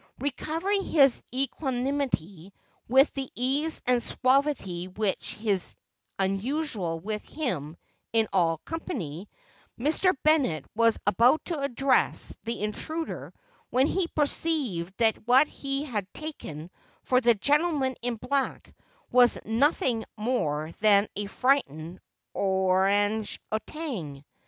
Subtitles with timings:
[0.17, 2.53] Recovering his equanimity,
[2.89, 5.75] with the ease and suavity which is
[6.19, 7.77] usual with him
[8.11, 9.29] in all company,
[9.79, 10.15] Mr.
[10.23, 13.31] Bennett was about to address the intruder
[13.69, 16.71] when he perceived that what he had taken
[17.03, 18.73] for the gentleman in black
[19.11, 21.99] was nothing more than a frightened
[22.33, 23.23] orang
[23.53, 24.23] outang.